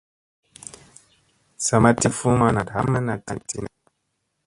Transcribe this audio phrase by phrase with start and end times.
[1.65, 3.69] Sa ma ti fu ma ndat ɦammana a tina.